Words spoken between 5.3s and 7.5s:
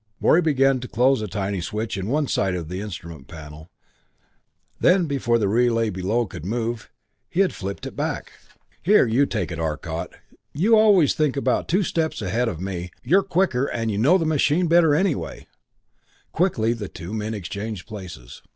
the relay below could move, he